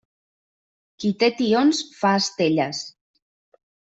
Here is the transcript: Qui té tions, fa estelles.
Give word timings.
Qui 1.03 1.09
té 1.23 1.29
tions, 1.41 1.83
fa 1.99 2.15
estelles. 2.21 2.83